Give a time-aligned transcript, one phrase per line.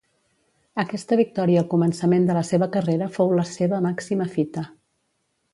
[0.83, 4.69] Aquesta victòria al començament de la seva carrera fou la seva màxima fita.